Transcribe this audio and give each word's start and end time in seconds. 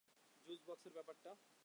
Juice 0.47 0.59
বক্সের 0.67 0.93
ব্যাপারটা? 0.93 1.31